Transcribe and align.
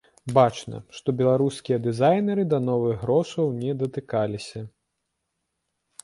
Бачна, 0.35 0.77
што 0.99 1.13
беларускія 1.17 1.77
дызайнеры 1.87 2.45
да 2.53 2.59
новых 2.69 2.95
грошай 3.03 3.51
не 3.59 3.75
датыкаліся. 3.83 4.63